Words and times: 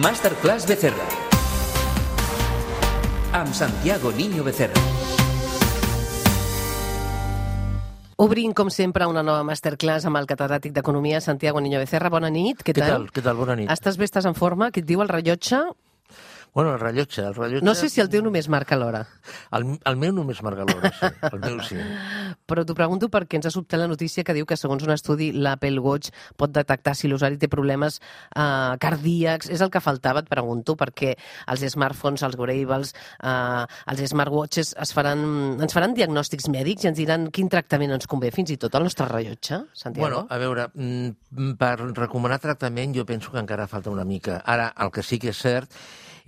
Masterclass 0.00 0.64
Becerra. 0.66 1.04
Amb 3.36 3.52
Santiago 3.52 4.10
Niño 4.16 4.42
Becerra. 4.42 4.80
Obrim, 8.16 8.54
com 8.54 8.70
sempre, 8.72 9.04
una 9.04 9.20
nova 9.22 9.44
masterclass 9.44 10.06
amb 10.08 10.16
el 10.16 10.28
catedràtic 10.30 10.72
d'Economia, 10.72 11.20
Santiago 11.20 11.60
Niño 11.60 11.82
Becerra. 11.82 12.08
Bona 12.08 12.30
nit, 12.32 12.64
què, 12.64 12.72
Què 12.72 12.80
tal? 12.80 13.10
Què 13.12 13.20
tal? 13.20 13.36
Bona 13.36 13.58
nit. 13.60 13.68
Estàs 13.68 14.00
bé, 14.00 14.08
estàs 14.08 14.24
en 14.24 14.38
forma? 14.38 14.70
Què 14.72 14.80
et 14.80 14.88
diu 14.88 15.04
el 15.04 15.12
rellotge? 15.12 15.60
Bueno, 16.54 16.74
el 16.74 16.80
rellotge, 16.80 17.22
el 17.22 17.34
rellotge... 17.34 17.64
No 17.64 17.74
sé 17.78 17.88
si 17.88 18.00
el 18.02 18.08
teu 18.10 18.24
només 18.26 18.48
marca 18.50 18.78
l'hora, 18.78 19.04
El, 19.54 19.66
el 19.86 19.98
meu 20.00 20.12
només 20.14 20.40
marca 20.42 20.64
l'hora, 20.66 20.90
sí. 20.98 21.10
El 21.30 21.40
meu 21.44 21.60
sí. 21.66 21.78
però 22.50 22.64
t'ho 22.66 22.74
pregunto 22.74 23.08
perquè 23.12 23.38
ens 23.38 23.46
ha 23.46 23.52
sobtat 23.54 23.78
la 23.80 23.88
notícia 23.90 24.24
que 24.26 24.34
diu 24.34 24.46
que, 24.48 24.58
segons 24.58 24.82
un 24.86 24.92
estudi, 24.94 25.30
l'Apple 25.32 25.78
Watch 25.82 26.10
pot 26.40 26.52
detectar 26.54 26.96
si 26.98 27.10
l'usuari 27.10 27.38
té 27.38 27.48
problemes 27.50 28.00
eh, 28.00 28.74
cardíacs. 28.82 29.50
És 29.54 29.62
el 29.62 29.70
que 29.70 29.82
faltava, 29.84 30.24
et 30.24 30.30
pregunto, 30.30 30.74
perquè 30.80 31.14
els 31.54 31.64
smartphones, 31.74 32.26
els 32.26 32.38
wearables, 32.40 32.94
eh, 33.22 33.64
els 33.94 34.04
smartwatches 34.10 34.74
es 34.82 34.94
faran, 34.96 35.24
ens 35.62 35.76
faran 35.76 35.94
diagnòstics 35.94 36.50
mèdics 36.50 36.86
i 36.86 36.92
ens 36.92 36.98
diran 36.98 37.30
quin 37.34 37.50
tractament 37.52 37.94
ens 37.94 38.10
convé, 38.10 38.32
fins 38.34 38.50
i 38.54 38.58
tot 38.60 38.74
el 38.74 38.88
nostre 38.88 39.06
rellotge, 39.10 39.62
Santiago? 39.72 40.08
Bueno, 40.08 40.26
a 40.26 40.42
veure, 40.42 40.68
mm, 40.74 41.54
per 41.60 41.74
recomanar 41.94 42.40
tractament 42.42 42.96
jo 42.96 43.06
penso 43.06 43.30
que 43.30 43.38
encara 43.38 43.70
falta 43.70 43.90
una 43.90 44.04
mica. 44.04 44.42
Ara, 44.44 44.72
el 44.78 44.90
que 44.90 45.06
sí 45.06 45.18
que 45.18 45.30
és 45.30 45.38
cert 45.38 45.70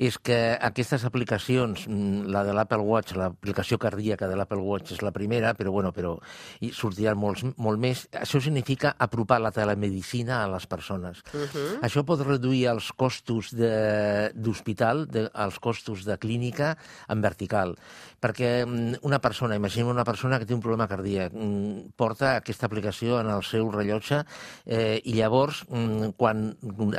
és 0.03 0.17
que 0.19 0.37
aquestes 0.59 1.05
aplicacions, 1.07 1.85
mm, 1.87 2.27
la 2.35 2.43
de 2.45 2.53
l'Apple 2.57 2.83
Watch, 2.83 3.15
l'aplicació 3.15 3.79
cardíaca 3.79 4.27
de 4.29 4.35
l'Apple 4.37 4.59
Watch 4.59 4.93
és 4.97 5.03
la 5.03 5.13
primera, 5.15 5.55
però 5.55 5.71
bueno, 5.71 5.93
però 5.95 6.17
hi 6.61 6.73
sortiran 6.75 7.17
molts, 7.19 7.45
molt 7.57 7.79
més. 7.79 8.09
Això 8.13 8.41
significa 8.43 8.97
apropar 8.99 9.39
la 9.41 9.53
telemedicina 9.55 10.43
a 10.43 10.49
les 10.49 10.67
persones. 10.67 11.23
Uh 11.33 11.47
-huh. 11.47 11.81
Això 11.83 12.05
pot 12.05 12.21
reduir 12.27 12.67
els 12.67 12.91
costos 12.93 13.53
de- 13.55 14.33
d'hospital, 14.35 15.09
els 15.35 15.59
costos 15.61 16.05
de 16.05 16.19
clínica 16.19 16.77
en 17.09 17.21
vertical. 17.21 17.77
Perquè 18.23 18.51
mm, 18.65 19.03
una 19.09 19.19
persona, 19.23 19.59
imaginem 19.59 19.91
una 19.91 20.07
persona 20.07 20.39
que 20.39 20.47
té 20.47 20.55
un 20.55 20.63
problema 20.63 20.87
cardíac, 20.91 21.35
mm, 21.35 21.93
porta 21.99 22.37
aquesta 22.39 22.69
aplicació 22.71 23.19
en 23.21 23.33
el 23.35 23.43
seu 23.47 23.71
rellotge 23.75 24.23
eh, 24.65 25.01
i 25.03 25.17
llavors, 25.19 25.65
mm, 25.69 26.15
quan 26.19 26.45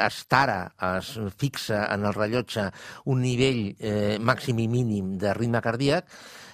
es 0.04 0.22
tara, 0.28 0.60
es 0.98 1.16
fixa 1.40 1.86
en 1.94 2.04
el 2.10 2.16
rellotge 2.18 2.70
un 3.08 3.24
nivell 3.24 3.66
eh, 3.80 4.18
màxim 4.20 4.60
i 4.60 4.68
mínim 4.68 5.16
de 5.22 5.34
ritme 5.38 5.64
cardíac, 5.64 6.10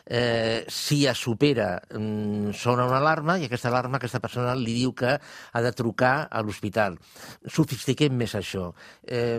eh, 0.10 0.66
si 0.68 1.06
es 1.06 1.18
supera, 1.18 1.82
mm, 1.92 2.52
sona 2.52 2.86
una 2.86 2.98
alarma 2.98 3.38
i 3.38 3.46
aquesta 3.46 3.70
alarma, 3.70 3.98
aquesta 3.98 4.20
persona 4.20 4.56
li 4.58 4.74
diu 4.74 4.92
que 4.98 5.14
ha 5.20 5.62
de 5.62 5.72
trucar 5.72 6.28
a 6.32 6.42
l'hospital. 6.42 6.98
Sofistiquem 7.46 8.16
més 8.18 8.34
això. 8.36 8.74
Eh, 9.06 9.38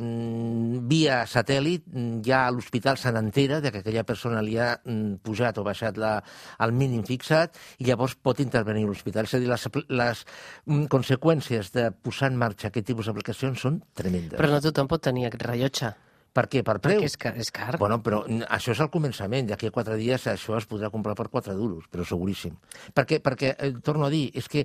via 0.86 1.24
satèl·lit, 1.26 1.82
mm, 1.90 2.22
ja 2.24 2.48
l'hospital 2.50 2.96
se 2.96 3.10
n'entera 3.10 3.60
que 3.60 3.82
aquella 3.82 4.04
persona 4.04 4.40
li 4.40 4.56
ha 4.58 4.78
mm, 4.84 5.20
pujat 5.26 5.58
o 5.58 5.64
baixat 5.66 5.98
la, 5.98 6.22
el 6.60 6.72
mínim 6.72 7.02
fixat 7.02 7.58
i 7.78 7.84
llavors 7.84 8.14
pot 8.14 8.38
intervenir 8.38 8.86
l'hospital. 8.86 9.24
És 9.24 9.34
a 9.34 9.42
dir, 9.42 9.50
les, 9.50 9.66
les 9.88 10.24
conseqüències 10.88 11.72
de 11.74 11.90
posar 11.90 12.30
en 12.30 12.38
marxa 12.38 12.68
aquest 12.68 12.86
tipus 12.86 13.10
d'aplicacions 13.10 13.58
són 13.58 13.82
tremendes. 13.92 14.38
Però 14.38 14.48
no 14.48 14.62
tothom 14.62 14.86
pot 14.86 15.02
tenir 15.02 15.26
aquest 15.26 15.42
rellotge, 15.42 15.92
Per 16.32 16.46
què? 16.46 16.62
Per 16.66 16.76
preu? 16.78 17.00
perquè 17.00 17.10
és 17.10 17.16
car. 17.18 17.32
És 17.36 17.50
car. 17.54 17.76
Bueno, 17.80 18.00
però 18.06 18.22
això 18.48 18.74
és 18.74 18.80
el 18.82 18.90
començament. 18.92 19.48
D'aquí 19.50 19.70
a 19.70 19.74
quatre 19.74 19.96
dies 19.98 20.26
això 20.30 20.56
es 20.58 20.68
podrà 20.70 20.90
comprar 20.94 21.16
per 21.18 21.28
4 21.28 21.56
duros, 21.58 21.88
però 21.90 22.06
seguríssim. 22.06 22.54
Perquè, 22.94 23.18
perquè 23.24 23.54
eh, 23.56 23.72
torno 23.82 24.06
a 24.06 24.10
dir, 24.12 24.28
és 24.34 24.46
que 24.48 24.64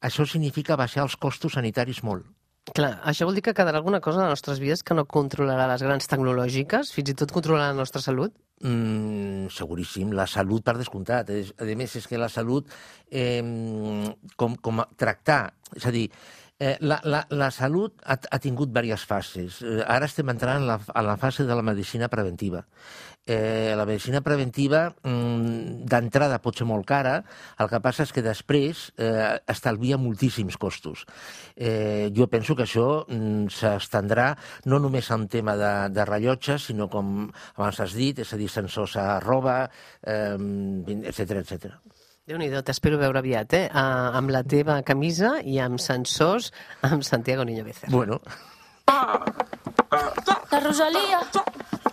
això 0.00 0.24
significa 0.26 0.78
baixar 0.80 1.04
els 1.04 1.18
costos 1.20 1.58
sanitaris 1.58 2.02
molt. 2.02 2.24
Clar, 2.70 2.92
això 3.10 3.26
vol 3.26 3.34
dir 3.34 3.42
que 3.42 3.56
quedarà 3.58 3.80
alguna 3.80 3.98
cosa 4.00 4.20
a 4.22 4.28
les 4.28 4.36
nostres 4.36 4.60
vides 4.62 4.84
que 4.86 4.94
no 4.94 5.04
controlarà 5.10 5.66
les 5.72 5.82
grans 5.82 6.06
tecnològiques, 6.06 6.92
fins 6.94 7.10
i 7.10 7.16
tot 7.18 7.34
controlarà 7.34 7.72
la 7.72 7.80
nostra 7.80 8.00
salut? 8.00 8.36
Mm, 8.62 9.48
seguríssim, 9.50 10.12
la 10.14 10.28
salut 10.30 10.62
per 10.62 10.76
descomptat. 10.78 11.32
A 11.34 11.66
més, 11.74 11.96
és 11.98 12.06
que 12.06 12.20
la 12.20 12.30
salut, 12.30 12.70
eh, 13.10 13.42
com, 14.38 14.54
com 14.54 14.80
a 14.80 14.86
tractar, 14.96 15.42
és 15.74 15.88
a 15.90 15.90
dir, 15.90 16.06
eh, 16.62 16.76
la, 16.80 17.00
la, 17.02 17.24
la 17.30 17.50
salut 17.50 18.04
ha, 18.06 18.14
ha 18.14 18.38
tingut 18.42 18.70
diverses 18.70 19.06
fases. 19.08 19.62
Eh, 19.66 19.80
ara 19.82 20.06
estem 20.06 20.30
entrant 20.30 20.60
en 20.60 20.68
la, 20.68 20.78
en 20.78 21.08
la 21.08 21.16
fase 21.18 21.46
de 21.48 21.56
la 21.58 21.64
medicina 21.66 22.08
preventiva. 22.12 22.62
Eh, 23.26 23.74
la 23.78 23.86
medicina 23.86 24.20
preventiva 24.22 24.82
mm, 25.02 25.82
d'entrada 25.90 26.40
pot 26.42 26.58
ser 26.58 26.66
molt 26.66 26.86
cara, 26.86 27.16
el 27.62 27.70
que 27.70 27.80
passa 27.82 28.06
és 28.06 28.14
que 28.14 28.22
després 28.22 28.84
eh, 28.94 29.38
estalvia 29.50 29.98
moltíssims 29.98 30.58
costos. 30.58 31.02
Eh, 31.56 32.10
jo 32.14 32.28
penso 32.30 32.54
que 32.58 32.66
això 32.66 32.86
mm, 33.08 33.50
s'estendrà 33.54 34.32
no 34.70 34.78
només 34.82 35.10
en 35.14 35.26
tema 35.30 35.56
de, 35.58 35.72
de 35.94 36.06
rellotges, 36.06 36.70
sinó 36.70 36.86
com 36.90 37.26
abans 37.56 37.82
has 37.82 37.98
dit, 37.98 38.22
és 38.22 38.34
a 38.34 38.38
dir, 38.38 38.50
sensors 38.50 38.98
a 39.02 39.08
roba, 39.22 39.64
eh, 40.06 40.38
etc 41.10 41.42
etc. 41.42 41.74
Déu-n'hi-do, 42.22 42.60
t'espero 42.62 43.00
veure 43.00 43.18
aviat, 43.18 43.54
eh? 43.58 43.64
Uh, 43.66 44.14
amb 44.14 44.30
la 44.30 44.44
teva 44.46 44.76
camisa 44.86 45.32
i 45.42 45.56
amb 45.58 45.80
sensors 45.82 46.52
amb 46.86 47.02
Santiago 47.02 47.42
Niño 47.42 47.64
Becerra. 47.66 47.90
Bueno, 47.90 48.20
La 50.52 50.60
Rosalía. 50.60 51.18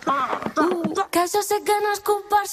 Uh, 0.06 1.02
que 1.10 1.26
jo 1.34 1.42
sé 1.42 1.58
que 1.66 1.80
nascut 1.82 2.30
per 2.30 2.46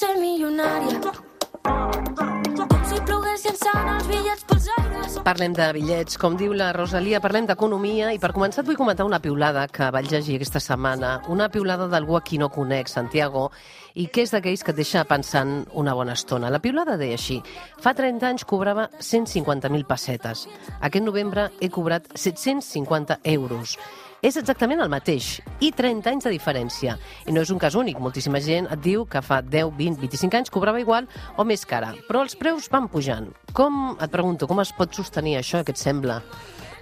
els 3.98 4.08
bitllets 4.08 4.44
pels 4.48 4.68
aires. 4.78 5.18
Parlem 5.26 5.54
de 5.56 5.68
bitllets, 5.76 6.18
com 6.20 6.36
diu 6.40 6.54
la 6.56 6.72
Rosalia, 6.76 7.20
parlem 7.24 7.48
d'economia 7.50 8.12
i 8.16 8.20
per 8.20 8.32
començar 8.36 8.64
et 8.64 8.70
vull 8.70 8.80
comentar 8.80 9.06
una 9.08 9.20
piulada 9.24 9.68
que 9.68 9.90
vaig 9.94 10.10
llegir 10.12 10.38
aquesta 10.38 10.62
setmana, 10.64 11.22
una 11.34 11.50
piulada 11.50 11.88
d'algú 11.92 12.18
a 12.18 12.22
qui 12.22 12.38
no 12.38 12.50
conec, 12.50 12.90
Santiago, 12.90 13.50
i 13.96 14.08
que 14.08 14.24
és 14.24 14.34
d'aquells 14.34 14.64
que 14.64 14.74
et 14.74 14.80
deixa 14.80 15.06
pensant 15.10 15.66
una 15.74 15.96
bona 15.98 16.14
estona. 16.18 16.52
La 16.54 16.62
piulada 16.64 16.98
deia 16.98 17.18
així, 17.18 17.42
fa 17.82 17.96
30 17.98 18.28
anys 18.28 18.46
cobrava 18.46 18.90
150.000 19.00 19.88
pessetes. 19.88 20.48
Aquest 20.82 21.06
novembre 21.06 21.50
he 21.60 21.70
cobrat 21.70 22.12
750 22.16 23.22
euros. 23.24 23.78
És 24.26 24.34
exactament 24.40 24.80
el 24.82 24.90
mateix, 24.90 25.38
i 25.62 25.70
30 25.78 26.10
anys 26.10 26.26
de 26.26 26.32
diferència. 26.34 26.96
I 27.30 27.34
no 27.36 27.44
és 27.46 27.52
un 27.54 27.60
cas 27.62 27.76
únic, 27.78 28.00
moltíssima 28.02 28.42
gent 28.42 28.66
et 28.74 28.82
diu 28.82 29.06
que 29.06 29.22
fa 29.22 29.44
10, 29.46 29.76
20, 29.78 30.02
25 30.02 30.40
anys 30.40 30.54
cobrava 30.54 30.82
igual 30.82 31.06
o 31.38 31.46
més 31.46 31.68
cara, 31.70 31.92
però 32.08 32.24
els 32.26 32.34
preus 32.40 32.66
van 32.74 32.90
pujant. 32.90 33.30
Com, 33.54 33.94
et 34.02 34.14
pregunto, 34.14 34.50
com 34.50 34.64
es 34.64 34.74
pot 34.74 34.98
sostenir 34.98 35.38
això, 35.38 35.62
què 35.62 35.76
et 35.76 35.82
sembla? 35.82 36.24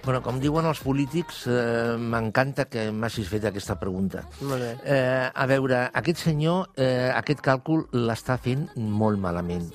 bueno, 0.06 0.20
com 0.22 0.36
diuen 0.38 0.62
els 0.70 0.78
polítics, 0.86 1.40
eh, 1.50 1.96
m'encanta 1.98 2.68
que 2.70 2.84
m'hagis 2.94 3.26
fet 3.26 3.48
aquesta 3.48 3.74
pregunta. 3.80 4.22
Molt 4.40 4.62
bé. 4.62 4.68
Eh, 4.84 5.30
a 5.34 5.46
veure, 5.50 5.80
aquest 5.98 6.22
senyor, 6.28 6.68
eh, 6.76 7.10
aquest 7.10 7.42
càlcul 7.42 7.88
l'està 7.90 8.38
fent 8.38 8.68
molt 8.76 9.18
malament. 9.18 9.66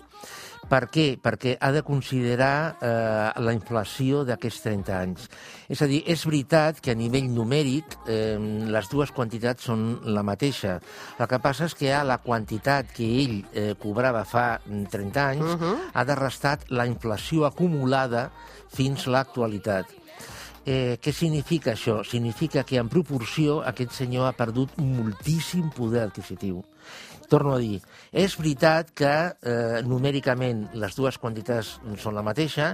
Per 0.71 0.85
què? 0.87 1.05
Perquè 1.19 1.57
ha 1.59 1.69
de 1.75 1.81
considerar 1.83 2.77
eh, 2.79 3.41
la 3.43 3.51
inflació 3.51 4.21
d'aquests 4.23 4.61
30 4.63 4.93
anys. 4.95 5.25
És 5.67 5.81
a 5.83 5.87
dir, 5.91 5.99
és 6.07 6.23
veritat 6.23 6.79
que 6.79 6.93
a 6.93 6.95
nivell 6.95 7.27
numèric 7.35 7.97
eh, 8.07 8.39
les 8.71 8.87
dues 8.91 9.11
quantitats 9.11 9.67
són 9.67 9.99
la 10.15 10.23
mateixa. 10.23 10.77
El 11.19 11.27
que 11.27 11.41
passa 11.43 11.67
és 11.67 11.75
que 11.75 11.91
a 11.91 12.05
la 12.07 12.21
quantitat 12.23 12.93
que 12.95 13.09
ell 13.19 13.37
eh, 13.51 13.73
cobrava 13.81 14.23
fa 14.23 14.61
mm, 14.63 14.87
30 14.95 15.27
anys 15.27 15.49
uh 15.49 15.59
-huh. 15.59 15.77
ha 15.91 16.05
de 16.05 16.15
restar 16.15 16.59
la 16.69 16.87
inflació 16.87 17.45
acumulada 17.45 18.31
fins 18.71 19.07
l'actualitat. 19.07 19.91
Eh, 20.63 20.99
què 21.01 21.11
significa 21.11 21.73
això? 21.73 22.03
Significa 22.05 22.63
que 22.63 22.77
en 22.77 22.87
proporció 22.87 23.61
aquest 23.65 23.91
senyor 23.91 24.27
ha 24.27 24.37
perdut 24.37 24.69
moltíssim 24.77 25.71
poder 25.73 26.03
adquisitiu. 26.03 26.63
Torno 27.31 27.53
a 27.55 27.59
dir, 27.63 27.79
és 28.11 28.33
veritat 28.35 28.89
que 28.91 29.11
eh, 29.31 29.79
numèricament 29.87 30.65
les 30.75 30.97
dues 30.97 31.15
quantitats 31.15 31.77
són 32.03 32.17
la 32.17 32.25
mateixa, 32.27 32.73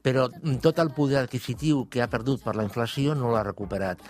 però 0.00 0.24
tot 0.64 0.80
el 0.80 0.94
poder 0.96 1.18
adquisitiu 1.20 1.84
que 1.92 2.00
ha 2.00 2.08
perdut 2.08 2.40
per 2.40 2.54
la 2.56 2.64
inflació 2.64 3.12
no 3.18 3.34
l'ha 3.34 3.44
recuperat. 3.44 4.00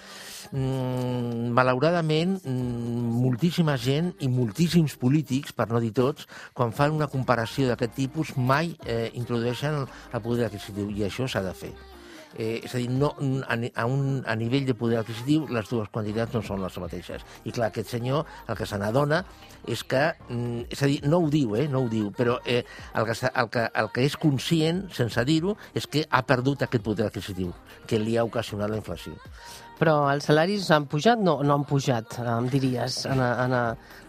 Mm, 0.52 1.50
malauradament, 1.58 2.38
mm, 2.44 3.18
moltíssima 3.26 3.74
gent 3.76 4.14
i 4.22 4.30
moltíssims 4.30 4.94
polítics, 5.02 5.52
per 5.52 5.66
no 5.72 5.82
dir 5.82 5.92
tots, 5.98 6.30
quan 6.54 6.70
fan 6.70 6.94
una 6.94 7.10
comparació 7.10 7.66
d'aquest 7.66 7.98
tipus, 7.98 8.36
mai 8.36 8.76
eh, 8.86 9.10
introdueixen 9.18 9.82
el, 9.82 9.94
el 10.12 10.22
poder 10.22 10.46
adquisitiu, 10.46 10.92
i 10.94 11.08
això 11.10 11.26
s'ha 11.26 11.42
de 11.42 11.56
fer. 11.58 11.74
Eh, 12.36 12.60
és 12.64 12.74
a 12.74 12.78
dir, 12.78 12.90
no, 12.92 13.14
a, 13.48 13.84
un, 13.88 14.22
a 14.26 14.34
nivell 14.36 14.66
de 14.68 14.74
poder 14.76 14.98
adquisitiu 15.00 15.46
les 15.54 15.68
dues 15.70 15.88
quantitats 15.92 16.34
no 16.36 16.42
són 16.44 16.60
les 16.62 16.76
mateixes. 16.82 17.24
I 17.48 17.54
clar, 17.56 17.70
aquest 17.70 17.94
senyor 17.96 18.26
el 18.46 18.58
que 18.58 18.66
se 18.68 18.78
n'adona 18.80 19.22
és 19.66 19.82
que, 19.84 20.02
mm, 20.28 20.68
és 20.74 20.82
a 20.82 20.90
dir, 20.90 20.98
no 21.08 21.22
ho 21.24 21.30
diu, 21.32 21.56
eh, 21.56 21.66
no 21.68 21.84
ho 21.84 21.88
diu, 21.88 22.10
però 22.12 22.38
eh, 22.44 22.64
el, 22.94 23.08
que, 23.08 23.16
el, 23.32 23.48
que, 23.54 23.64
el 23.82 23.90
que 23.94 24.04
és 24.04 24.18
conscient, 24.20 24.84
sense 24.92 25.24
dir-ho, 25.24 25.56
és 25.74 25.88
que 25.88 26.04
ha 26.10 26.22
perdut 26.28 26.66
aquest 26.66 26.84
poder 26.84 27.08
adquisitiu 27.08 27.54
que 27.88 27.98
li 27.98 28.18
ha 28.18 28.26
ocasionat 28.28 28.70
la 28.70 28.82
inflació. 28.82 29.16
Però 29.78 29.94
els 30.10 30.26
salaris 30.26 30.70
han 30.74 30.88
pujat? 30.90 31.20
No, 31.22 31.38
no 31.46 31.58
han 31.58 31.66
pujat, 31.68 32.18
em 32.24 32.48
diries, 32.50 33.04
en, 33.06 33.22
en, 33.22 33.54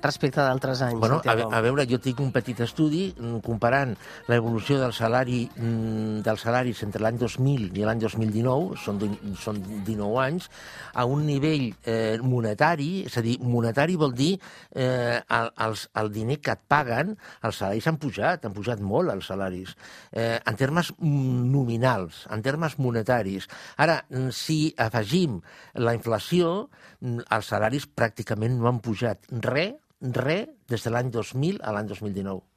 respecte 0.01 0.41
d'altres 0.41 0.81
anys. 0.81 0.99
Bueno, 0.99 1.19
a, 1.25 1.35
a 1.57 1.61
veure, 1.63 1.85
jo 1.89 1.99
tinc 2.01 2.19
un 2.23 2.31
petit 2.35 2.59
estudi 2.63 3.09
mm, 3.11 3.39
comparant 3.45 3.93
l'evolució 4.31 4.79
del 4.81 4.93
salari 4.95 5.43
mm, 5.49 6.21
dels 6.25 6.45
salaris 6.45 6.83
entre 6.87 7.03
l'any 7.03 7.19
2000 7.19 7.79
i 7.79 7.85
l'any 7.85 8.01
2019, 8.03 8.79
són, 8.79 9.01
són 9.39 9.61
19 9.87 10.21
anys, 10.23 10.49
a 10.93 11.05
un 11.09 11.25
nivell 11.27 11.69
eh, 11.83 12.17
monetari, 12.23 12.89
és 13.09 13.19
a 13.19 13.25
dir, 13.25 13.37
monetari 13.43 13.97
vol 13.99 14.15
dir 14.15 14.31
eh, 14.37 15.19
el, 15.19 15.51
els, 15.67 15.85
el 16.01 16.11
diner 16.15 16.39
que 16.43 16.55
et 16.55 16.65
paguen, 16.71 17.15
els 17.45 17.61
salaris 17.61 17.89
han 17.91 17.99
pujat, 18.01 18.47
han 18.47 18.55
pujat 18.55 18.83
molt 18.83 19.13
els 19.13 19.29
salaris, 19.31 19.75
eh, 20.13 20.37
en 20.39 20.59
termes 20.59 20.93
mm, 20.97 21.45
nominals, 21.53 22.25
en 22.33 22.45
termes 22.45 22.79
monetaris. 22.79 23.49
Ara, 23.79 24.01
si 24.35 24.61
afegim 24.79 25.39
la 25.73 25.93
inflació, 25.97 26.69
mm, 27.01 27.25
els 27.35 27.51
salaris 27.53 27.87
pràcticament 27.87 28.57
no 28.59 28.69
han 28.69 28.81
pujat 28.85 29.29
res, 29.45 29.75
res, 30.01 30.47
des 30.69 30.85
de 30.85 30.93
l'any 30.93 31.11
2000 31.11 31.59
a 31.63 31.73
l'any 31.75 31.87
2019. 31.87 32.48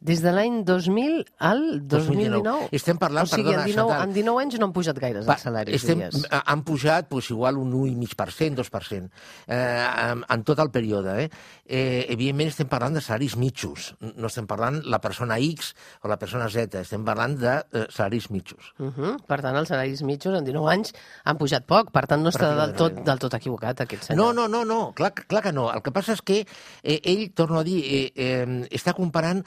Des 0.00 0.22
de 0.24 0.30
l'any 0.32 0.62
2000 0.64 1.26
al 1.44 1.86
2019? 1.86 2.68
Estem 2.72 2.96
parlant, 2.96 3.26
o 3.26 3.28
sigui, 3.28 3.50
perdona, 3.52 3.62
en 3.62 3.68
19, 3.68 3.90
Chantal. 3.90 4.08
en 4.08 4.14
19 4.14 4.40
anys 4.40 4.58
no 4.58 4.66
han 4.66 4.72
pujat 4.72 4.98
gaires 4.98 5.26
Pa- 5.26 5.34
els 5.34 5.42
salaris, 5.44 5.74
estem, 5.76 5.98
diries. 5.98 6.24
han 6.30 6.62
pujat 6.64 7.08
pues, 7.10 7.28
igual 7.30 7.58
un 7.60 7.72
1,5%, 7.74 8.54
2%, 8.56 9.10
eh, 9.46 9.86
en, 10.10 10.24
en 10.26 10.44
tot 10.44 10.58
el 10.58 10.70
període. 10.70 11.24
Eh? 11.24 11.28
Eh, 11.66 12.06
evidentment 12.08 12.48
estem 12.48 12.66
parlant 12.66 12.94
de 12.96 13.02
salaris 13.04 13.36
mitjos, 13.36 13.90
no 14.16 14.26
estem 14.30 14.46
parlant 14.48 14.80
la 14.88 15.00
persona 15.04 15.36
X 15.38 15.74
o 16.02 16.08
la 16.08 16.16
persona 16.18 16.48
Z, 16.48 16.80
estem 16.80 17.04
parlant 17.04 17.36
de 17.38 17.52
eh, 17.60 17.86
salaris 17.92 18.30
mitjos. 18.30 18.72
Uh 18.78 18.88
-huh. 18.96 19.16
Per 19.26 19.40
tant, 19.42 19.56
els 19.56 19.68
salaris 19.68 20.02
mitjos 20.02 20.32
en 20.38 20.44
19 20.44 20.72
anys 20.72 20.94
han 21.24 21.36
pujat 21.36 21.66
poc, 21.66 21.90
per 21.92 22.06
tant 22.06 22.22
no 22.22 22.30
està 22.30 22.54
del 22.56 22.74
tot, 22.74 23.04
del 23.04 23.18
tot 23.18 23.34
equivocat 23.34 23.80
aquest 23.82 24.10
No, 24.10 24.32
senyor. 24.32 24.34
no, 24.34 24.48
no, 24.48 24.64
no, 24.64 24.92
clar, 24.94 25.12
clar 25.12 25.42
que 25.42 25.52
no. 25.52 25.70
El 25.72 25.82
que 25.82 25.92
passa 25.92 26.12
és 26.14 26.22
que 26.22 26.46
eh, 26.82 27.00
ell, 27.04 27.32
torno 27.34 27.58
a 27.60 27.64
dir, 27.64 27.84
eh, 27.84 28.12
eh, 28.16 28.66
està 28.70 28.94
comparant 28.94 29.44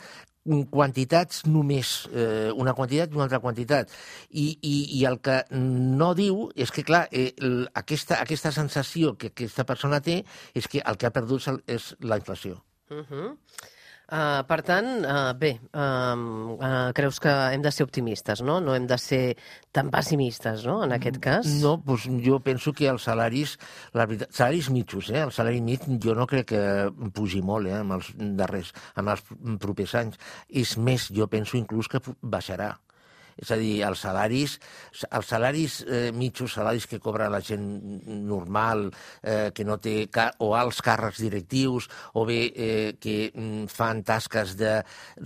quantitats 0.70 1.46
només, 1.46 2.08
eh, 2.12 2.52
una 2.56 2.74
quantitat 2.74 3.12
i 3.12 3.16
una 3.16 3.24
altra 3.24 3.40
quantitat. 3.40 3.90
I, 4.30 4.58
i, 4.62 5.00
I 5.00 5.06
el 5.06 5.20
que 5.24 5.38
no 5.52 6.14
diu 6.14 6.50
és 6.56 6.72
que, 6.72 6.84
clar, 6.84 7.08
eh, 7.12 7.34
l- 7.38 7.68
aquesta, 7.74 8.20
aquesta 8.22 8.52
sensació 8.52 9.16
que 9.18 9.28
aquesta 9.32 9.64
persona 9.64 10.02
té 10.02 10.26
és 10.54 10.68
que 10.68 10.82
el 10.86 10.98
que 10.98 11.08
ha 11.08 11.12
perdut 11.16 11.48
el- 11.48 11.64
és 11.68 11.96
la 12.02 12.18
inflació. 12.18 12.64
Uh 12.92 13.06
-huh. 13.10 13.38
Uh, 14.14 14.44
per 14.46 14.60
tant, 14.62 14.88
uh, 15.10 15.32
bé, 15.34 15.56
uh, 15.74 16.14
uh, 16.54 16.92
creus 16.94 17.18
que 17.24 17.32
hem 17.50 17.64
de 17.66 17.72
ser 17.74 17.88
optimistes, 17.88 18.44
no? 18.46 18.60
No 18.62 18.76
hem 18.78 18.86
de 18.86 18.98
ser 19.02 19.22
tan 19.74 19.90
pessimistes, 19.90 20.68
no?, 20.70 20.84
en 20.86 20.94
aquest 20.94 21.18
cas. 21.24 21.50
No, 21.64 21.80
doncs 21.82 22.06
jo 22.22 22.38
penso 22.46 22.76
que 22.78 22.92
els 22.92 23.08
salaris, 23.10 23.56
la 23.98 24.06
veritat, 24.06 24.30
salaris 24.38 24.70
mitjos, 24.70 25.10
eh? 25.10 25.24
el 25.24 25.34
salari 25.34 25.64
mig 25.66 25.88
jo 26.04 26.14
no 26.14 26.28
crec 26.30 26.52
que 26.54 26.62
pugi 27.18 27.42
molt 27.42 27.72
eh? 27.72 27.80
amb 27.80 27.98
els 27.98 28.14
darrers, 28.38 28.70
amb 29.02 29.16
els 29.16 29.26
propers 29.64 29.98
anys. 30.04 30.22
És 30.62 30.78
més, 30.78 31.10
jo 31.10 31.26
penso 31.32 31.58
inclús 31.58 31.90
que 31.90 32.04
baixarà. 32.22 32.76
És 33.38 33.52
a 33.52 33.58
dir, 33.60 33.82
els 33.88 34.04
salaris, 34.06 34.58
els 35.10 35.30
salaris 35.30 35.80
eh, 35.88 36.12
mitjos, 36.16 36.54
salaris 36.58 36.88
que 36.90 37.00
cobra 37.04 37.30
la 37.32 37.42
gent 37.42 37.66
normal, 38.28 38.90
eh, 39.22 39.52
que 39.56 39.66
no 39.66 39.80
té 39.82 40.08
o 40.44 40.54
alts 40.58 40.82
càrrecs 40.86 41.22
directius, 41.24 41.90
o 42.14 42.26
bé 42.30 42.40
eh, 42.54 42.94
que 43.02 43.32
mm, 43.34 43.66
fan 43.72 44.04
tasques 44.04 44.56
de 44.60 44.76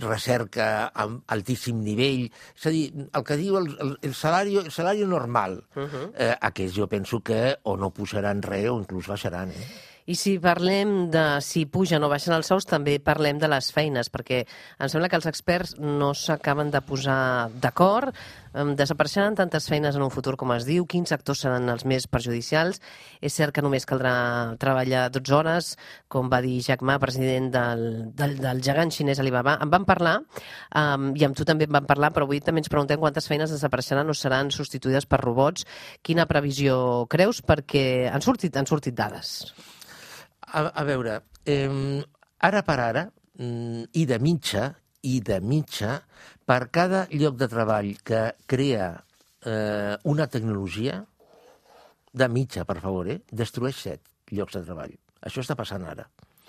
recerca 0.04 0.88
amb 0.94 1.22
altíssim 1.34 1.82
nivell. 1.84 2.28
És 2.56 2.68
a 2.68 2.74
dir, 2.74 2.86
el 3.08 3.26
que 3.26 3.38
diu 3.40 3.58
el, 3.60 3.70
el, 3.80 3.94
el, 4.02 4.14
salari, 4.14 4.56
el 4.62 4.72
salari 4.72 5.04
normal, 5.04 5.60
uh 5.76 5.84
-huh. 5.84 6.10
eh, 6.14 6.34
aquests 6.40 6.76
jo 6.76 6.86
penso 6.88 7.20
que 7.20 7.58
o 7.62 7.76
no 7.76 7.90
pujaran 7.90 8.42
res 8.42 8.70
o 8.70 8.78
inclús 8.78 9.06
baixaran. 9.06 9.50
Eh? 9.50 9.87
I 10.08 10.14
si 10.16 10.38
parlem 10.40 11.10
de 11.12 11.22
si 11.44 11.66
pugen 11.68 12.00
o 12.00 12.08
baixen 12.08 12.32
els 12.32 12.48
sous, 12.48 12.64
també 12.64 12.94
parlem 13.04 13.36
de 13.36 13.48
les 13.52 13.66
feines, 13.76 14.08
perquè 14.08 14.38
em 14.80 14.88
sembla 14.88 15.10
que 15.12 15.18
els 15.18 15.28
experts 15.28 15.74
no 15.76 16.14
s'acaben 16.16 16.70
de 16.72 16.80
posar 16.80 17.50
d'acord. 17.52 18.16
Desapareixeran 18.78 19.36
tantes 19.36 19.68
feines 19.68 19.98
en 19.98 20.06
un 20.06 20.14
futur 20.14 20.38
com 20.40 20.54
es 20.54 20.64
diu? 20.64 20.86
Quins 20.88 21.12
sectors 21.12 21.44
seran 21.44 21.68
els 21.68 21.84
més 21.84 22.08
perjudicials? 22.08 22.80
És 23.20 23.36
cert 23.36 23.52
que 23.52 23.60
només 23.60 23.84
caldrà 23.84 24.14
treballar 24.56 25.10
12 25.12 25.36
hores, 25.36 25.70
com 26.08 26.32
va 26.32 26.40
dir 26.40 26.56
Jack 26.64 26.80
Ma, 26.80 26.96
president 26.98 27.52
del, 27.52 27.86
del, 28.16 28.38
del 28.40 28.64
gegant 28.64 28.88
xinès 28.88 29.20
Alibaba. 29.20 29.58
En 29.60 29.68
van 29.68 29.84
parlar, 29.84 30.22
um, 30.72 31.10
i 31.20 31.28
amb 31.28 31.36
tu 31.36 31.44
també 31.44 31.68
en 31.68 31.76
van 31.82 31.86
parlar, 31.90 32.14
però 32.16 32.24
avui 32.24 32.40
també 32.40 32.64
ens 32.64 32.72
preguntem 32.72 33.04
quantes 33.04 33.28
feines 33.28 33.52
desapareixeran 33.52 34.08
o 34.08 34.16
seran 34.16 34.56
substituïdes 34.56 35.04
per 35.04 35.20
robots. 35.20 35.68
Quina 36.00 36.24
previsió 36.24 37.04
creus? 37.12 37.44
Perquè 37.44 38.08
han 38.08 38.24
sortit, 38.24 38.56
han 38.56 38.72
sortit 38.72 38.96
dades. 38.96 39.42
A, 40.52 40.62
a 40.80 40.84
veure, 40.84 41.20
eh, 41.44 42.02
ara 42.40 42.62
per 42.64 42.78
ara, 42.80 43.02
mm, 43.38 43.90
i 43.92 44.06
de 44.06 44.18
mitja, 44.18 44.70
i 45.02 45.20
de 45.20 45.40
mitja, 45.40 46.00
per 46.48 46.70
cada 46.74 47.06
lloc 47.12 47.36
de 47.36 47.48
treball 47.48 47.92
que 48.04 48.22
crea 48.46 48.92
eh, 49.44 49.96
una 50.04 50.26
tecnologia, 50.26 51.04
de 52.12 52.28
mitja, 52.28 52.64
per 52.64 52.80
favor, 52.80 53.08
eh, 53.12 53.20
destrueix 53.30 53.76
set 53.76 54.00
llocs 54.32 54.56
de 54.56 54.64
treball. 54.64 54.94
Això 55.22 55.42
està 55.44 55.54
passant 55.58 55.84
ara. 55.86 56.08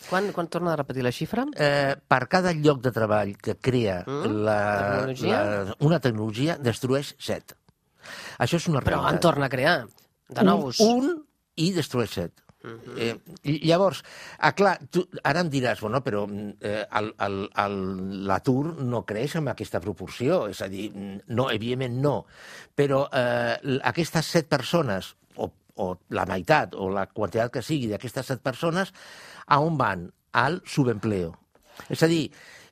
Quan, 0.09 0.29
quan 0.31 0.47
torna 0.47 0.71
a 0.73 0.77
repetir 0.79 1.03
la 1.03 1.11
xifra? 1.11 1.43
Eh, 1.59 1.95
per 2.07 2.21
cada 2.31 2.53
lloc 2.55 2.79
de 2.81 2.91
treball 2.95 3.33
que 3.37 3.57
crea 3.59 3.97
Mm, 4.07 4.37
la, 4.47 4.59
tecnologia? 4.79 5.39
la, 5.43 5.75
una 5.83 5.99
tecnologia, 5.99 6.55
destrueix 6.57 7.13
set. 7.19 7.53
Això 8.39 8.55
és 8.55 8.67
una 8.71 8.79
Però 8.79 9.01
realitat. 9.01 9.13
en 9.13 9.19
torna 9.19 9.45
a 9.45 9.49
crear, 9.51 9.87
de 10.29 10.43
nous. 10.47 10.79
Un, 10.79 11.03
un 11.03 11.25
i 11.59 11.73
destrueix 11.75 12.09
set. 12.15 12.31
Eh, 12.63 13.15
i 13.47 13.55
llavors, 13.67 14.01
ah, 14.39 14.51
clar, 14.55 14.75
tu, 14.91 15.05
ara 15.23 15.43
em 15.45 15.49
diràs, 15.51 15.79
bueno, 15.83 16.01
però 16.03 16.25
mm, 16.27 16.57
eh, 16.59 16.83
l'atur 18.29 18.75
no 18.83 19.03
creix 19.07 19.37
amb 19.39 19.53
aquesta 19.53 19.81
proporció, 19.83 20.41
és 20.51 20.61
a 20.61 20.69
dir, 20.71 20.89
mm, 20.91 21.31
no, 21.35 21.49
evidentment 21.53 21.99
no, 22.03 22.15
però 22.75 23.05
eh, 23.15 23.79
aquestes 23.87 24.33
set 24.35 24.49
persones, 24.51 25.13
o, 25.39 25.49
o 25.79 25.89
la 26.15 26.27
meitat, 26.29 26.75
o 26.75 26.89
la 26.93 27.07
quantitat 27.07 27.53
que 27.55 27.65
sigui 27.65 27.89
d'aquestes 27.91 28.33
set 28.33 28.43
persones, 28.45 28.93
a 29.47 29.59
on 29.63 29.79
van? 29.79 30.09
Al 30.37 30.59
subempleo. 30.67 31.33
És 31.89 32.03
a 32.05 32.09
dir, 32.11 32.27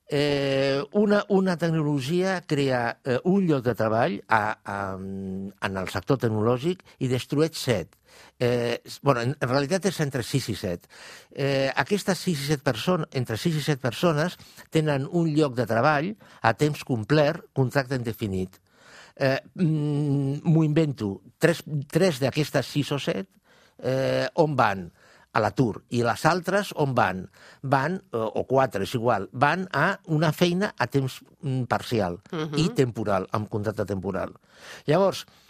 eh, 0.10 0.84
una, 0.92 1.24
una 1.30 1.58
tecnologia 1.58 2.42
crea 2.46 3.00
eh, 3.04 3.20
un 3.24 3.48
lloc 3.48 3.64
de 3.66 3.76
treball 3.76 4.20
a, 4.28 4.42
a, 4.64 4.78
en 4.96 5.80
el 5.82 5.90
sector 5.92 6.20
tecnològic 6.22 6.84
i 7.00 7.10
destrueix 7.12 7.58
set. 7.58 7.97
Eh, 8.40 8.82
bueno, 9.02 9.22
en, 9.22 9.36
en 9.40 9.50
realitat 9.50 9.88
és 9.90 10.00
entre 10.04 10.24
6 10.24 10.50
i 10.54 10.56
7. 10.56 10.90
Eh, 11.32 11.72
aquestes 11.76 12.22
6 12.28 12.44
i 12.44 12.50
7 12.54 12.64
persones, 12.64 13.10
entre 13.18 13.38
6 13.38 13.58
i 13.58 13.64
7 13.66 13.82
persones 13.82 14.38
tenen 14.74 15.08
un 15.10 15.32
lloc 15.34 15.56
de 15.58 15.66
treball 15.70 16.14
a 16.42 16.54
temps 16.54 16.84
complet, 16.86 17.42
contracte 17.58 17.98
indefinit. 17.98 18.62
Eh, 19.18 19.40
mm, 19.56 20.46
M'ho 20.46 20.64
invento. 20.64 21.18
Tres, 21.38 21.64
tres 21.90 22.22
d'aquestes 22.22 22.70
6 22.78 22.94
o 22.94 23.02
7 23.02 23.26
eh, 23.84 24.28
on 24.36 24.56
van? 24.56 24.88
a 25.38 25.42
l'atur. 25.44 25.84
I 25.94 26.02
les 26.06 26.24
altres 26.26 26.72
on 26.82 26.96
van? 26.98 27.22
Van, 27.62 28.00
o 28.12 28.44
quatre, 28.50 28.88
és 28.88 28.94
igual, 28.98 29.28
van 29.32 29.68
a 29.76 29.92
una 30.14 30.32
feina 30.34 30.72
a 30.74 30.88
temps 30.90 31.20
mm, 31.42 31.68
parcial 31.70 32.18
uh 32.32 32.48
-huh. 32.48 32.58
i 32.58 32.70
temporal, 32.74 33.28
amb 33.32 33.50
contracte 33.50 33.86
temporal. 33.86 34.34
Llavors, 34.86 35.26
eh, 35.26 35.47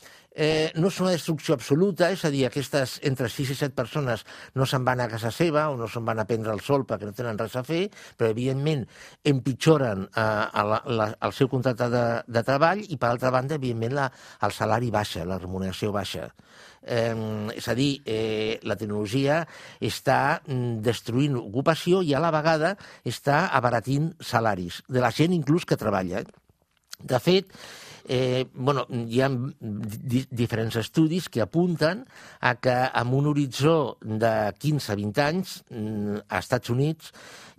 no 0.78 0.92
és 0.92 1.00
una 1.02 1.14
destrucció 1.16 1.56
absoluta, 1.58 2.12
és 2.14 2.24
a 2.28 2.30
dir, 2.34 2.44
aquestes 2.46 2.98
entre 3.10 3.30
6 3.32 3.54
i 3.56 3.58
7 3.58 3.74
persones 3.78 4.24
no 4.54 4.68
se'n 4.70 4.86
van 4.86 5.02
a 5.02 5.08
casa 5.10 5.32
seva 5.34 5.68
o 5.72 5.78
no 5.80 5.88
se'n 5.90 6.06
van 6.06 6.22
a 6.22 6.28
prendre 6.30 6.54
el 6.54 6.62
sol 6.62 6.86
perquè 6.86 7.10
no 7.10 7.16
tenen 7.18 7.40
res 7.40 7.56
a 7.58 7.64
fer, 7.66 7.88
però 8.18 8.30
evidentment 8.30 8.86
empitjoren 9.26 10.06
eh, 10.08 10.22
la, 10.72 10.82
la, 10.86 11.10
el 11.26 11.34
seu 11.34 11.50
contracte 11.50 11.90
de, 11.94 12.06
de 12.28 12.46
treball 12.46 12.84
i 12.86 13.00
per 13.02 13.12
altra 13.12 13.34
banda, 13.34 13.58
evidentment, 13.58 13.98
la, 13.98 14.08
el 14.46 14.54
salari 14.54 14.92
baixa, 14.94 15.26
la 15.26 15.40
remuneració 15.42 15.92
baixa. 15.96 16.30
Eh, 16.88 17.14
és 17.58 17.68
a 17.68 17.76
dir, 17.76 17.90
eh, 18.06 18.60
la 18.64 18.78
tecnologia 18.80 19.42
està 19.84 20.40
mm, 20.46 20.80
destruint 20.86 21.36
ocupació 21.42 22.04
i 22.06 22.14
a 22.14 22.22
la 22.24 22.32
vegada 22.32 22.76
està 23.04 23.48
abaratint 23.58 24.14
salaris 24.22 24.84
de 24.88 25.04
la 25.04 25.12
gent 25.12 25.34
inclús 25.36 25.66
que 25.66 25.80
treballa. 25.80 26.24
De 27.04 27.20
fet, 27.20 27.52
eh, 28.08 28.48
bueno, 28.54 28.86
hi 28.90 29.22
ha 29.22 29.30
di 29.30 30.24
diferents 30.32 30.80
estudis 30.80 31.28
que 31.30 31.44
apunten 31.44 32.06
a 32.40 32.56
que 32.56 32.76
amb 32.88 33.18
un 33.20 33.28
horitzó 33.32 33.98
de 34.02 34.34
15-20 34.58 35.24
anys 35.26 35.58
mm, 35.70 36.24
als 36.28 36.48
Estats 36.48 36.74
Units 36.74 37.12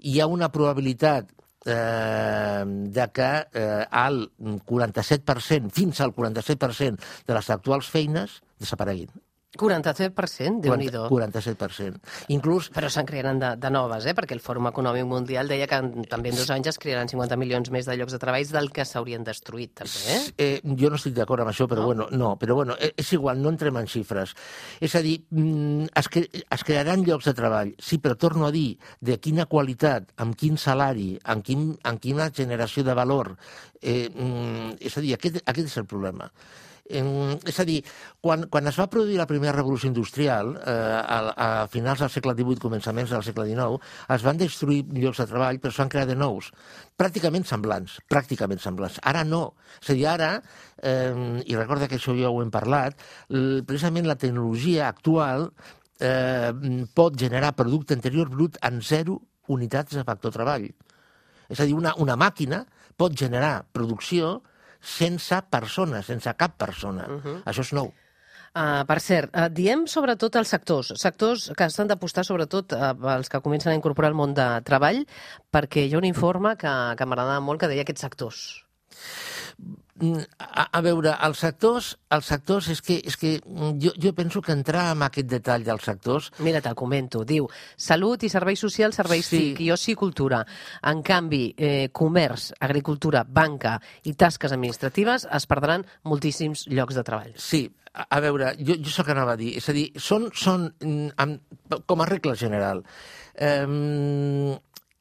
hi 0.02 0.18
ha 0.18 0.26
una 0.26 0.50
probabilitat 0.54 1.30
eh, 1.68 2.64
de 2.66 3.09
que 3.12 3.30
eh, 3.52 3.87
el 4.09 4.21
47%, 4.66 5.71
fins 5.71 6.00
al 6.00 6.14
47% 6.16 7.09
de 7.26 7.38
les 7.38 7.50
actuals 7.54 7.90
feines 7.92 8.40
desapareguin. 8.59 9.12
47%, 9.57 10.61
déu 10.61 10.75
nhi 10.76 10.90
47%. 10.93 11.97
Inclús 12.35 12.69
Però 12.75 12.90
se'n 12.93 13.07
crearan 13.09 13.38
de, 13.40 13.55
de 13.57 13.71
noves, 13.73 14.05
eh? 14.05 14.12
perquè 14.17 14.37
el 14.37 14.43
Fòrum 14.45 14.69
Econòmic 14.69 15.07
Mundial 15.09 15.49
deia 15.49 15.67
que 15.71 15.78
en, 15.81 16.05
també 16.11 16.35
en 16.35 16.37
dos 16.37 16.50
anys 16.52 16.69
es 16.75 16.78
crearan 16.81 17.09
50 17.09 17.38
milions 17.40 17.71
més 17.73 17.88
de 17.88 17.97
llocs 17.97 18.12
de 18.12 18.21
treball 18.21 18.45
del 18.52 18.69
que 18.76 18.85
s'haurien 18.85 19.25
destruït, 19.25 19.73
també. 19.81 20.02
Eh? 20.12 20.21
Eh, 20.37 20.76
jo 20.76 20.93
no 20.93 21.00
estic 21.00 21.17
d'acord 21.17 21.47
amb 21.47 21.55
això, 21.55 21.64
però 21.71 21.81
No? 21.81 21.87
no? 21.87 21.88
bueno, 21.88 22.09
no, 22.12 22.35
però 22.37 22.59
bueno, 22.59 22.76
eh, 22.78 22.93
és 22.97 23.12
igual, 23.17 23.40
no 23.40 23.49
entrem 23.55 23.81
en 23.81 23.88
xifres. 23.88 24.35
És 24.85 24.95
a 24.99 25.02
dir, 25.05 25.17
mm, 25.31 25.88
es, 25.97 26.12
cre 26.12 26.26
es 26.28 26.64
crearan 26.69 27.05
llocs 27.09 27.31
de 27.31 27.37
treball, 27.38 27.75
sí, 27.78 27.99
però 28.05 28.19
torno 28.21 28.47
a 28.47 28.52
dir 28.52 28.76
de 29.00 29.17
quina 29.19 29.47
qualitat, 29.47 30.12
amb 30.21 30.37
quin 30.37 30.59
salari, 30.61 31.14
amb, 31.25 31.45
quin, 31.47 31.71
amb 31.88 32.00
quina 32.05 32.28
generació 32.35 32.85
de 32.85 32.95
valor. 32.95 33.37
Eh, 33.81 34.11
mm, 34.12 34.76
és 34.81 34.99
a 34.99 35.00
dir, 35.00 35.14
aquest, 35.17 35.40
aquest 35.47 35.73
és 35.73 35.78
el 35.81 35.87
problema. 35.87 36.28
Eh, 36.88 37.04
és 37.49 37.59
a 37.61 37.66
dir, 37.68 37.78
quan, 38.25 38.47
quan 38.49 38.66
es 38.71 38.78
va 38.80 38.88
produir 38.90 39.18
la 39.21 39.26
primera 39.28 39.54
revolució 39.57 39.90
industrial, 39.90 40.54
eh, 40.57 40.73
a, 40.73 41.18
a 41.37 41.49
finals 41.73 42.00
del 42.04 42.12
segle 42.12 42.35
XVIII, 42.38 42.62
començaments 42.62 43.12
del 43.12 43.25
segle 43.26 43.47
XIX, 43.50 43.78
es 44.16 44.25
van 44.25 44.40
destruir 44.40 44.80
llocs 44.97 45.23
de 45.23 45.28
treball, 45.28 45.61
però 45.61 45.75
es 45.75 45.80
van 45.83 45.92
crear 45.92 46.09
de 46.09 46.16
nous, 46.18 46.50
pràcticament 46.99 47.47
semblants, 47.49 47.99
pràcticament 48.09 48.62
semblants. 48.64 49.00
Ara 49.04 49.25
no. 49.28 49.42
És 49.83 49.92
a 49.92 49.99
dir, 49.99 50.07
ara, 50.09 50.30
eh, 50.80 51.42
i 51.45 51.59
recorda 51.59 51.90
que 51.90 52.00
això 52.00 52.16
ja 52.18 52.33
ho 52.33 52.42
hem 52.42 52.52
parlat, 52.54 52.97
precisament 53.28 54.09
la 54.09 54.16
tecnologia 54.16 54.88
actual 54.88 55.50
eh, 56.00 56.52
pot 56.95 57.16
generar 57.18 57.54
producte 57.59 57.95
interior 57.95 58.30
brut 58.33 58.59
en 58.62 58.80
zero 58.83 59.21
unitats 59.49 59.97
de 59.97 60.04
factor 60.04 60.33
treball. 60.35 60.68
És 61.49 61.61
a 61.61 61.64
dir, 61.64 61.75
una, 61.76 61.95
una 62.00 62.16
màquina 62.16 62.64
pot 62.99 63.14
generar 63.16 63.62
producció 63.73 64.38
sense 64.80 65.40
persones, 65.50 66.06
sense 66.06 66.35
cap 66.37 66.56
persona. 66.58 67.06
Uh 67.08 67.23
-huh. 67.23 67.42
Això 67.44 67.61
és 67.61 67.73
nou. 67.73 67.92
Uh, 68.58 68.82
per 68.88 68.99
cert, 69.00 69.30
uh, 69.37 69.49
diem 69.52 69.87
sobretot 69.87 70.35
els 70.37 70.49
sectors, 70.49 70.92
sectors 70.97 71.50
que 71.56 71.64
estan 71.64 71.87
d'apostar 71.87 72.25
sobretot 72.25 72.73
uh, 72.73 72.94
els 73.14 73.28
que 73.28 73.40
comencen 73.44 73.73
a 73.73 73.76
incorporar 73.76 74.08
el 74.08 74.16
món 74.16 74.32
de 74.35 74.47
treball, 74.64 75.04
perquè 75.52 75.85
hi 75.85 75.94
ha 75.94 75.99
un 75.99 76.08
informe 76.08 76.56
que, 76.56 76.73
que 76.97 77.06
m'agradava 77.06 77.40
molt 77.40 77.61
que 77.61 77.68
deia 77.68 77.82
aquests 77.82 78.00
sectors. 78.00 78.64
Mm, 79.59 80.21
A, 80.38 80.69
a 80.79 80.81
veure, 80.85 81.11
els 81.27 81.41
sectors, 81.43 81.88
els 82.15 82.27
sectors 82.31 82.69
és 82.71 82.79
que, 82.87 83.00
és 83.03 83.17
que 83.19 83.33
mm, 83.41 83.73
jo, 83.83 83.91
jo 83.99 84.12
penso 84.15 84.38
que 84.43 84.55
entrar 84.55 84.93
en 84.93 85.03
aquest 85.03 85.27
detall 85.27 85.65
dels 85.67 85.83
sectors 85.88 86.29
Mira, 86.47 86.61
te'l 86.62 86.77
comento. 86.79 87.25
Diu, 87.27 87.49
salut 87.75 88.23
i 88.23 88.31
serveis 88.31 88.62
socials, 88.62 88.95
serveis 89.00 89.27
Sí. 89.27 89.41
TIC, 89.41 89.65
i 89.67 89.73
oci 89.75 89.93
i 89.93 89.99
cultura. 89.99 90.45
En 90.87 91.03
canvi, 91.03 91.55
eh, 91.57 91.88
comerç, 91.93 92.53
agricultura, 92.61 93.25
banca 93.27 93.81
i 94.07 94.15
tasques 94.15 94.55
administratives 94.55 95.27
es 95.35 95.47
perdran 95.50 95.83
moltíssims 96.05 96.69
llocs 96.71 96.95
de 96.95 97.03
treball. 97.03 97.33
Sí, 97.35 97.65
a, 97.93 98.07
a 98.07 98.21
veure, 98.23 98.53
jo, 98.62 98.77
jo 98.79 98.93
sóc 98.95 99.09
que 99.11 99.17
anava 99.17 99.35
a 99.35 99.41
dir, 99.41 99.57
és 99.59 99.67
a 99.69 99.75
dir, 99.75 99.88
són, 99.99 100.29
són 100.33 100.69
mm, 100.79 101.09
amb, 101.19 101.83
com 101.91 102.05
a 102.05 102.07
regla 102.07 102.37
general, 102.38 102.85
eh, 103.35 103.67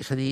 és 0.02 0.12
a 0.12 0.18
dir, 0.18 0.32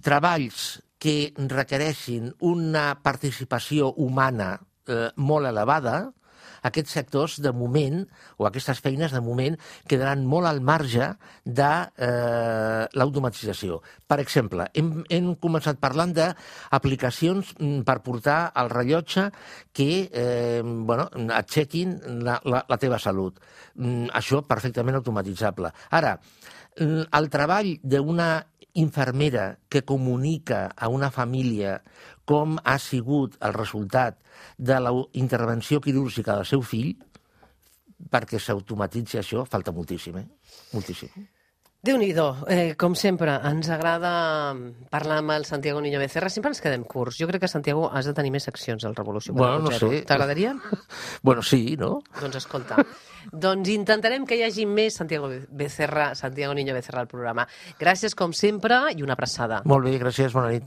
treballs 0.00 0.80
que 1.02 1.34
requereixin 1.50 2.30
una 2.46 2.92
participació 3.02 3.90
humana 3.98 4.54
eh, 4.86 5.08
molt 5.16 5.50
elevada, 5.50 6.12
aquests 6.62 6.94
sectors, 6.94 7.38
de 7.42 7.50
moment, 7.54 8.04
o 8.38 8.46
aquestes 8.46 8.80
feines, 8.82 9.12
de 9.12 9.20
moment, 9.24 9.56
quedaran 9.90 10.22
molt 10.28 10.46
al 10.48 10.60
marge 10.62 11.08
de 11.44 11.70
eh, 12.06 12.84
l'automatització. 12.94 13.80
Per 14.06 14.20
exemple, 14.22 14.68
hem, 14.78 14.92
hem 15.10 15.32
començat 15.42 15.80
parlant 15.82 16.14
d'aplicacions 16.14 17.54
mm, 17.58 17.82
per 17.88 17.98
portar 18.06 18.38
el 18.62 18.70
rellotge 18.70 19.28
que 19.74 19.90
eh, 20.06 20.62
bueno, 20.62 21.08
et 21.24 21.50
chequin 21.50 21.98
la, 22.22 22.38
la, 22.46 22.62
la 22.68 22.78
teva 22.78 23.02
salut. 23.02 23.42
Mm, 23.74 24.12
això 24.14 24.44
perfectament 24.46 25.02
automatitzable. 25.02 25.74
Ara, 25.98 26.14
mm, 26.78 27.10
el 27.18 27.30
treball 27.32 27.74
d'una 27.82 28.30
infermera 28.74 29.58
que 29.68 29.82
comunica 29.84 30.72
a 30.76 30.88
una 30.88 31.10
família 31.10 31.80
com 32.24 32.56
ha 32.64 32.78
sigut 32.78 33.36
el 33.40 33.52
resultat 33.56 34.18
de 34.56 34.78
la 34.80 34.92
intervenció 35.12 35.80
quirúrgica 35.80 36.36
del 36.38 36.48
seu 36.48 36.62
fill, 36.62 36.94
perquè 38.12 38.40
s'automatitzi 38.40 39.20
això, 39.20 39.44
falta 39.48 39.72
moltíssim, 39.72 40.18
eh? 40.18 40.26
Moltíssim. 40.72 41.28
Déu-n'hi-do, 41.82 42.46
eh, 42.46 42.76
com 42.78 42.94
sempre, 42.94 43.32
ens 43.48 43.66
agrada 43.74 44.54
parlar 44.88 45.16
amb 45.18 45.32
el 45.34 45.44
Santiago 45.44 45.80
Niño 45.82 45.98
Becerra. 45.98 46.28
Sempre 46.30 46.52
ens 46.54 46.60
quedem 46.62 46.84
curts. 46.86 47.16
Jo 47.18 47.26
crec 47.26 47.42
que, 47.42 47.48
Santiago, 47.50 47.88
has 47.90 48.06
de 48.06 48.12
tenir 48.14 48.30
més 48.30 48.44
seccions 48.46 48.84
al 48.86 48.94
Revolució 48.94 49.34
Bueno, 49.34 49.58
no 49.58 49.70
4.0. 49.72 49.90
sé. 49.90 50.02
T'agradaria? 50.06 50.54
Bueno, 51.22 51.42
sí, 51.42 51.76
no? 51.76 52.00
doncs 52.20 52.36
escolta, 52.36 52.76
doncs 53.32 53.68
intentarem 53.70 54.24
que 54.26 54.36
hi 54.38 54.44
hagi 54.46 54.64
més 54.66 54.94
Santiago 54.94 55.28
Becerra, 55.50 56.14
Santiago 56.14 56.54
Niño 56.54 56.74
Becerra 56.74 57.00
al 57.02 57.08
programa. 57.10 57.48
Gràcies, 57.80 58.14
com 58.14 58.32
sempre, 58.32 58.78
i 58.94 59.02
una 59.02 59.14
abraçada. 59.18 59.62
Molt 59.64 59.86
bé, 59.86 59.96
gràcies, 59.98 60.32
bona 60.32 60.50
nit. 60.54 60.60